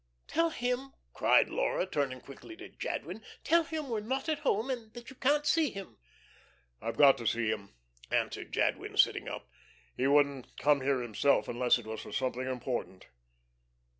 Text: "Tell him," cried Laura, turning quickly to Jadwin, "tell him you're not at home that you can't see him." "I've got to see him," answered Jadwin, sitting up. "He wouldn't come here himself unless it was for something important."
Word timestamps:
"Tell 0.25 0.49
him," 0.49 0.93
cried 1.13 1.47
Laura, 1.51 1.85
turning 1.85 2.21
quickly 2.21 2.55
to 2.57 2.69
Jadwin, 2.69 3.21
"tell 3.43 3.63
him 3.65 3.85
you're 3.85 4.01
not 4.01 4.27
at 4.29 4.39
home 4.39 4.69
that 4.93 5.11
you 5.11 5.15
can't 5.15 5.45
see 5.45 5.69
him." 5.69 5.99
"I've 6.81 6.97
got 6.97 7.19
to 7.19 7.27
see 7.27 7.49
him," 7.51 7.75
answered 8.09 8.51
Jadwin, 8.51 8.97
sitting 8.97 9.27
up. 9.27 9.47
"He 9.95 10.07
wouldn't 10.07 10.57
come 10.57 10.81
here 10.81 11.01
himself 11.03 11.47
unless 11.47 11.77
it 11.77 11.85
was 11.85 12.01
for 12.01 12.11
something 12.11 12.47
important." 12.47 13.09